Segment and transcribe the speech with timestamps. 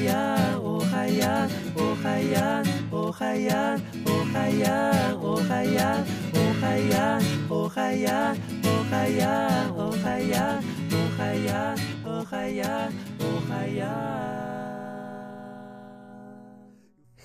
[0.00, 8.36] хая, о хая, о хая, о хая, о хая, о хая, о хая, о хая,
[8.64, 14.10] о хая, о хая, о хая, о хая, о хая.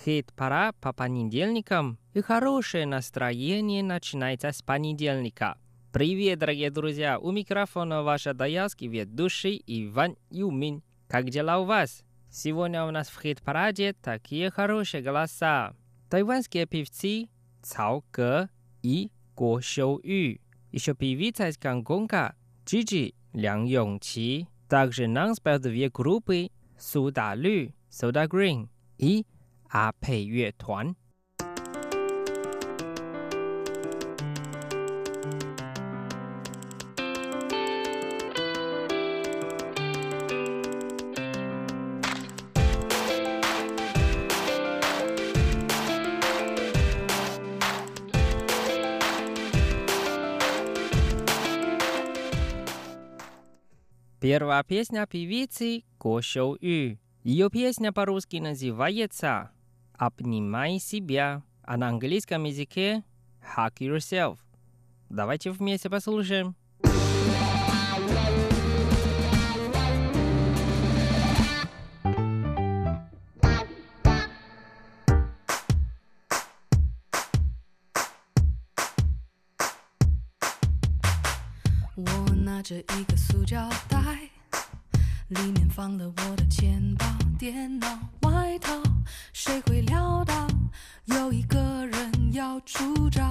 [0.03, 5.57] Хит-пора по понедельникам и хорошее настроение начинается с понедельника–
[5.91, 7.17] Привет, дорогие друзья!
[7.19, 10.83] У микрофона ваша даялский ведущий Иван Юмин.
[11.07, 12.04] Как дела у вас?
[12.34, 15.74] Сегодня у нас в хит-параде такие хорошие голоса.
[16.08, 17.28] Тайванские певцы
[17.62, 18.48] Цао Ге
[18.82, 20.38] и Го Шоу Ю.
[20.72, 22.34] Еще певица из Гонконга
[22.66, 24.48] Джиджи Лян Йончи.
[24.68, 29.26] Также нам спел две группы Суда Лю, Soda Green и
[29.70, 30.94] 阿佩乐团。
[54.34, 56.98] Первая песня певицы Го Шоу Ю.
[57.22, 59.50] Ее песня по-русски называется
[59.94, 63.04] «Обнимай себя», а на английском языке
[63.56, 64.38] «Hug yourself».
[65.10, 66.54] Давайте вместе послушаем.
[81.96, 84.13] 我拿着一个塑胶袋，
[85.29, 87.05] 里面放了我的钱包、
[87.39, 87.87] 电脑、
[88.21, 88.79] 外套。
[89.33, 90.47] 谁会料到
[91.05, 93.23] 有一个人要出招？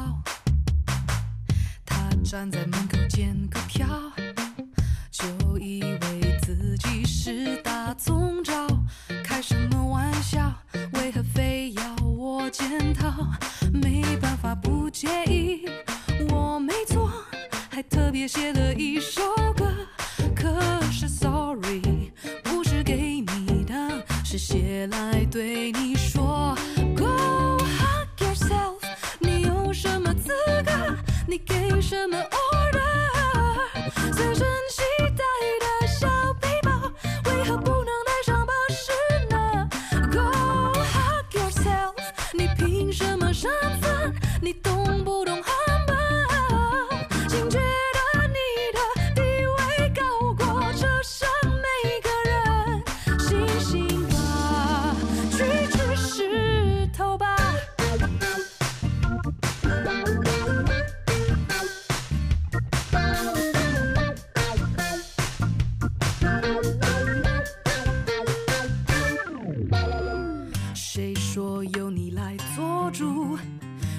[1.87, 3.87] 他站在门口捡个票，
[5.13, 5.25] 就
[5.59, 8.67] 以为自己是大总召。
[9.23, 10.53] 开什么玩笑？
[10.95, 13.25] 为何非要我检讨？
[13.73, 15.65] 没办法不介意，
[16.31, 17.09] 我没错，
[17.71, 19.23] 还特别写了一首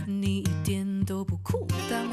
[0.08, 2.08] 你一点都不酷，但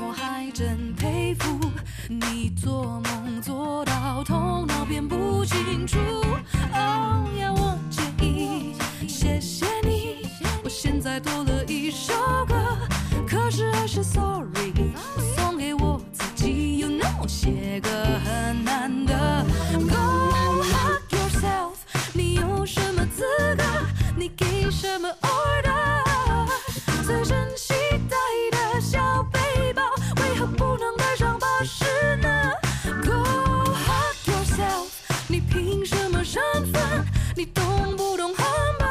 [35.32, 37.06] 你凭什么身份？
[37.34, 37.64] 你懂
[37.96, 38.46] 不懂汉
[38.78, 38.86] 堡？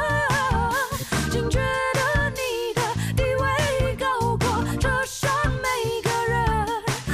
[1.29, 2.81] 请觉得你的
[3.15, 5.29] 地位高过车上
[5.61, 6.67] 每个人，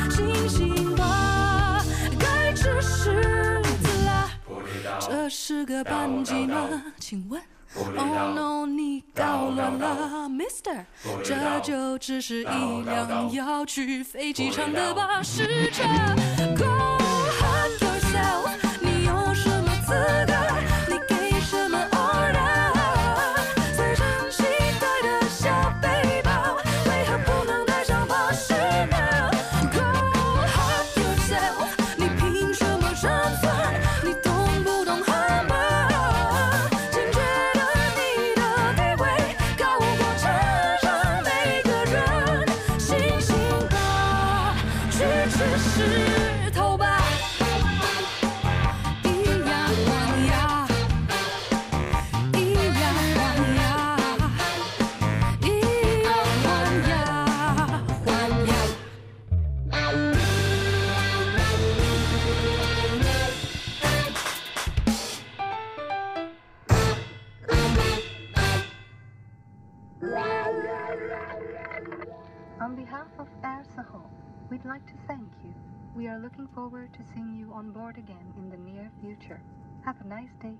[0.09, 1.83] 醒醒吧，
[2.17, 4.29] 该吃柿子啦。
[4.97, 6.81] 这是个班级吗？
[6.97, 7.41] 请问
[7.75, 10.85] ？Oh no，你搞乱了，Mister，
[11.21, 15.83] 这就只是一辆要去飞机场的巴士车。
[72.59, 74.09] On behalf of Air Sahel,
[74.49, 75.53] we'd like to thank you.
[75.95, 79.39] We are looking forward to seeing you on board again in the near future.
[79.85, 80.57] Have a nice day.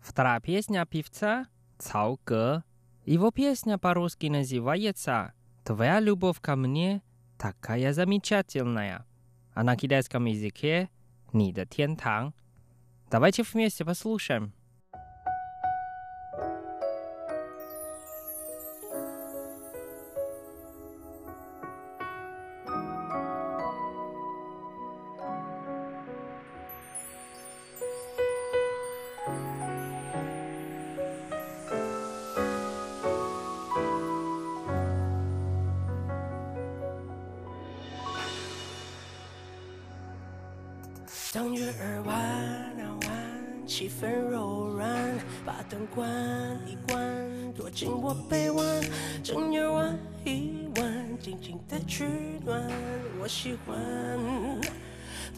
[0.00, 1.46] Вторая песня певца
[1.78, 2.62] Цао Гэ.
[3.04, 5.32] Его песня по-русски называется
[5.64, 7.02] «Твоя любовь ко мне
[7.36, 9.04] такая замечательная»,
[9.54, 10.88] а на китайском языке
[11.32, 11.66] «Ни де
[13.10, 14.52] Давайте вместе послушаем.
[41.36, 44.88] 当月儿弯啊弯，气氛柔软，
[45.44, 46.08] 把灯关
[46.66, 48.82] 一关，躲进我臂弯，
[49.22, 52.06] 整夜玩一玩，静静的取
[52.42, 52.66] 暖，
[53.20, 53.76] 我喜欢。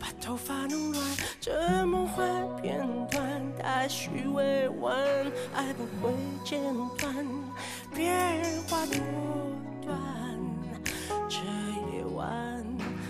[0.00, 1.04] 把头发弄乱，
[1.40, 4.96] 这梦幻片段太虚伪婉，
[5.52, 6.62] 爱不会间
[6.96, 7.12] 断，
[7.92, 8.94] 变化多
[9.84, 9.98] 端。
[11.28, 11.38] 这
[11.92, 12.64] 夜晚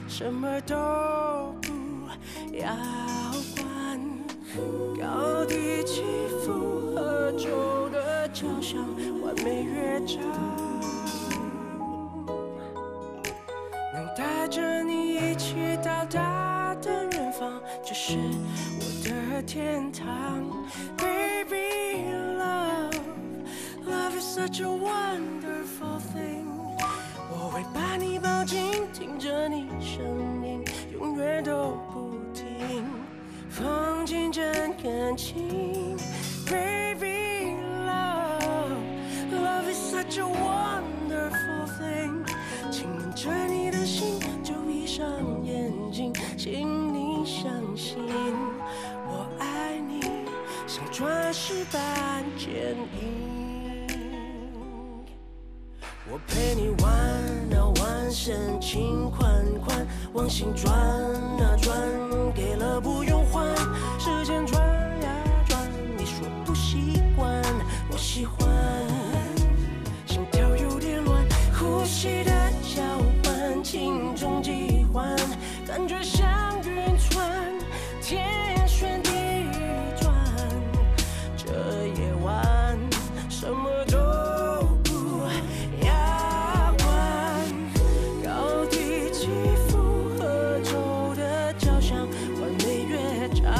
[0.08, 1.55] 什么都
[2.60, 2.75] 要
[3.56, 4.00] 管，
[4.99, 6.02] 高低起
[6.44, 8.78] 伏合奏的交响，
[9.22, 10.19] 完美乐章。
[13.94, 18.16] 能带着你一起到达的远方，就是
[18.78, 20.06] 我的天堂。
[20.96, 22.02] Baby
[22.38, 22.99] love,
[23.87, 26.46] love is such a wonderful thing。
[27.31, 30.05] 我会把你抱紧，听着你声
[30.44, 32.18] 音，永远都不，
[33.49, 35.97] 放进真感情。
[36.47, 37.55] Baby
[37.87, 38.70] love,
[39.32, 42.25] love is such a wonderful thing。
[42.70, 45.05] 亲吻着你的心，就闭上
[45.44, 47.99] 眼睛，请你相信，
[49.06, 50.00] 我爱你，
[50.67, 53.87] 像钻石般坚硬。
[56.11, 56.91] 我陪你玩
[57.59, 60.75] 啊玩，深情款款，往心转
[75.78, 76.28] 感觉像
[76.64, 77.52] 晕船，
[78.02, 78.26] 天
[78.66, 79.12] 旋地
[80.00, 80.12] 转。
[81.36, 82.76] 这夜晚
[83.30, 83.96] 什么都
[84.82, 85.22] 不
[85.86, 86.90] 要管，
[88.25, 89.28] 高低起
[89.69, 89.78] 伏
[90.19, 91.96] 合奏的交响，
[92.40, 93.54] 完美乐章，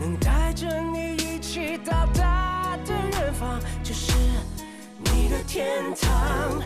[0.00, 4.12] 能带着你一起到达的远方，就是
[4.98, 6.60] 你的天堂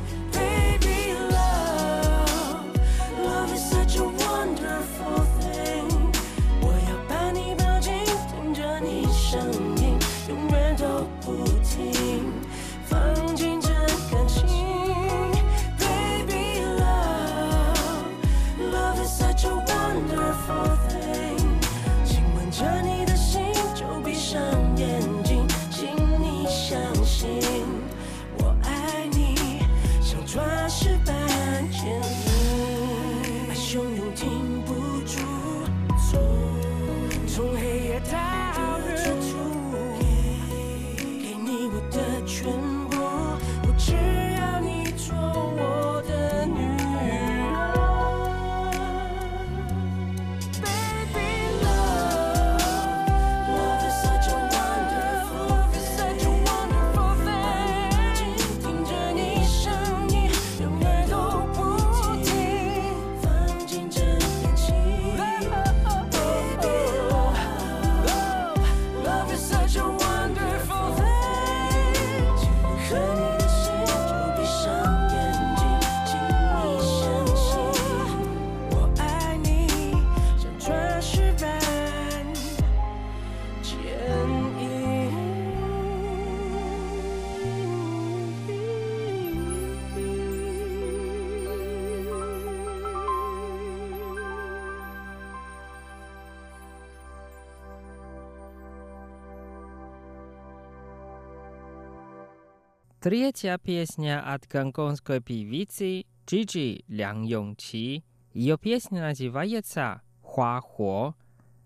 [34.15, 35.54] 停不住，
[103.05, 108.03] Третья песня от гонконгской певицы Джиджи Лян Йончи.
[108.33, 111.15] Ее песня называется «Хуа Хо»,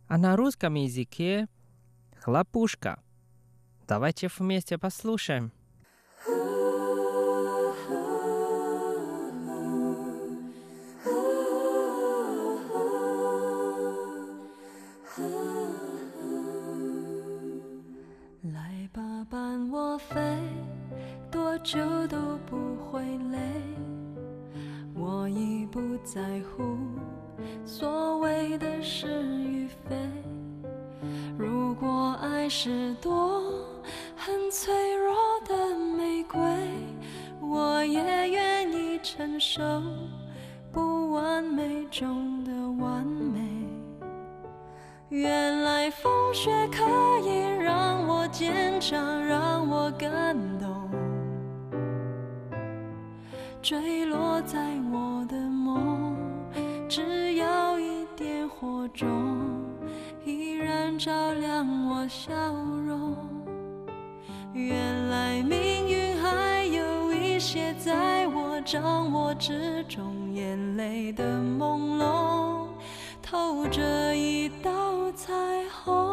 [0.09, 1.47] а на русском языке
[2.17, 3.01] «Хлопушка».
[3.87, 5.53] Давайте вместе послушаем.
[21.63, 23.39] 久都不会累。
[24.95, 26.77] 我已不在乎
[27.65, 29.97] 所谓的是与非。
[31.39, 33.43] 如果爱是朵
[34.17, 35.15] 很脆弱
[35.47, 36.41] 的玫瑰，
[37.41, 39.63] 我也愿意承受
[40.73, 43.41] 不完美中的完美。
[45.11, 46.85] 原来风雪可
[47.27, 50.37] 以让我坚强，让我感
[71.69, 72.67] 朦胧，
[73.23, 74.73] 透着一道
[75.13, 75.35] 彩
[75.69, 76.08] 虹。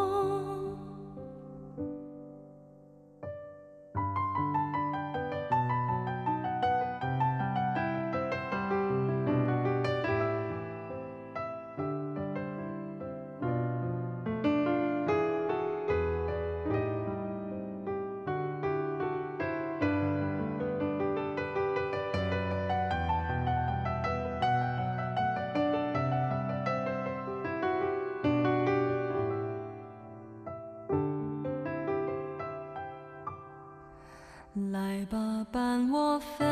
[34.55, 36.45] 来吧，伴我飞，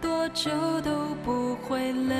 [0.00, 0.50] 多久
[0.80, 2.16] 都不会累。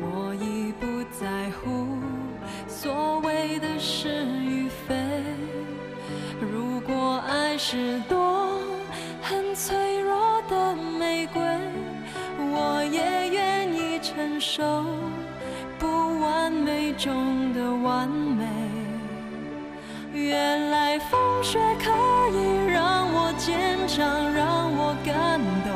[0.00, 0.84] 我已不
[1.16, 1.86] 在乎
[2.66, 4.96] 所谓的是与非。
[6.40, 8.58] 如果爱是朵
[9.22, 11.40] 很脆弱的玫瑰，
[12.36, 14.84] 我也愿意承受
[15.78, 15.86] 不
[16.18, 18.44] 完美中的完美。
[20.12, 20.69] 原来
[21.08, 21.90] 风雪可
[22.36, 25.70] 以让我坚强，让我感动。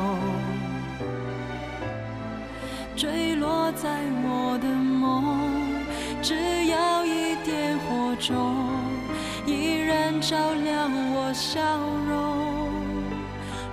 [2.96, 3.88] 坠落在
[4.22, 5.74] 我的梦，
[6.22, 8.54] 只要一点火种，
[9.46, 11.60] 依然照亮我笑
[12.08, 12.12] 容。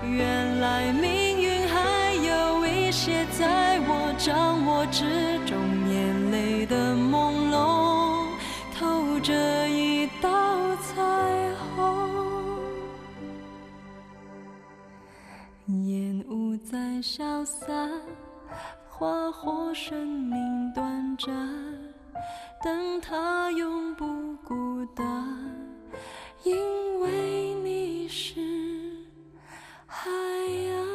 [0.04, 5.06] 原来命运还有一些在我掌握之
[5.41, 5.41] 中
[16.61, 17.91] 烟雾在消散，
[18.91, 21.33] 花火生命短暂，
[22.63, 25.07] 但它永不孤单，
[26.45, 28.39] 因为你是
[29.87, 30.87] 海洋。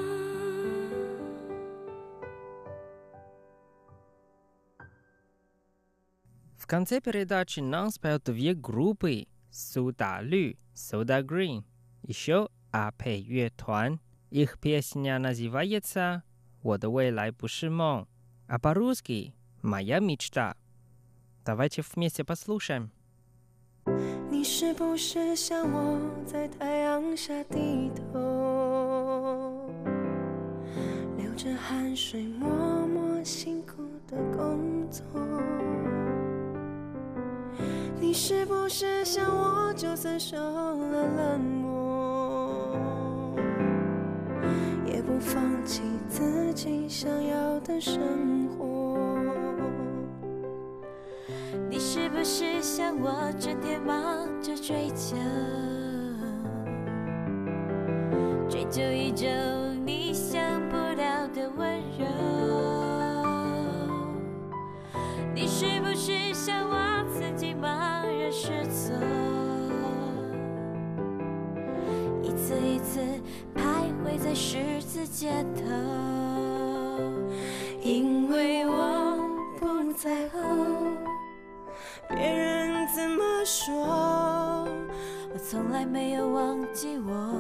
[6.56, 11.64] В конце передачи нам споют две группы Суда Лю, Суда Green,
[12.04, 14.00] еще АП 乐团.
[14.36, 16.22] Их песня называется
[16.62, 18.08] «我的未来不是梦»,
[18.48, 20.56] а по-русски «Моя мечта».
[21.44, 22.92] Давайте вместе послушаем.
[24.30, 29.70] 你是不是像我在太阳下低头，
[31.18, 32.50] 流着汗水，默
[32.88, 35.04] 默辛苦的工作？
[38.00, 41.85] 你是不是像我，就算受了冷漠，
[45.27, 48.97] 放弃自己想要的生活？
[51.69, 55.17] 你是不是像我，整天忙着追求，
[58.49, 59.27] 追求一种
[59.85, 62.07] 你想不到的温柔？
[65.35, 68.95] 你是不是像我，曾经茫然失措，
[72.23, 73.01] 一次一次
[74.19, 75.63] 在十字街头？
[77.83, 79.19] 因为我
[79.59, 80.39] 不在乎
[82.09, 84.67] 别人怎么说，
[85.33, 87.35] 我从来没有忘记我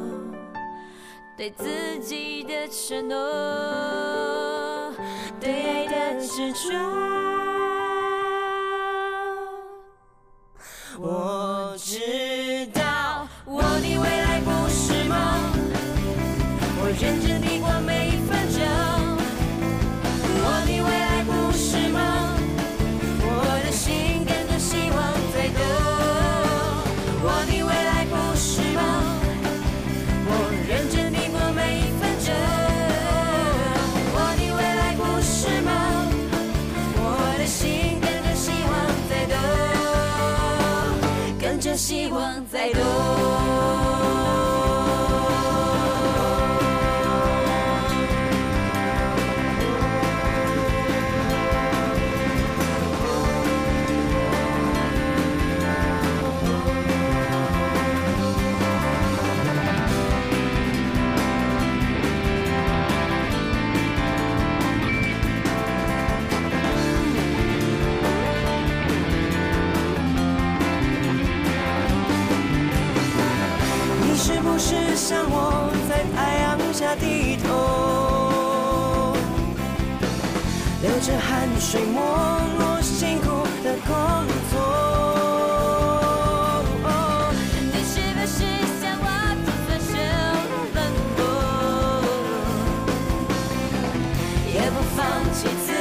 [1.36, 3.16] 对自己的承诺，
[5.40, 7.45] 对爱的执着。
[95.16, 95.72] 放弃自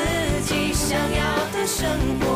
[0.43, 1.85] 己想要的生
[2.21, 2.34] 活。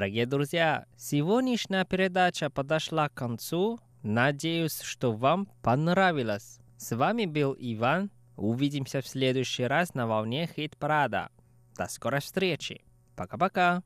[0.00, 3.78] Дорогие друзья, сегодняшняя передача подошла к концу.
[4.02, 6.58] Надеюсь, что вам понравилось.
[6.78, 8.10] С вами был Иван.
[8.34, 11.28] Увидимся в следующий раз на волне хит-парада.
[11.76, 12.82] До скорой встречи.
[13.14, 13.82] Пока-пока.